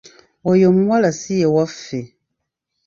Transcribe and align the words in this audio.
Oyo 0.49 0.65
omuwala 0.71 1.09
si 1.19 1.33
ye 1.39 1.47
waffe. 1.55 1.99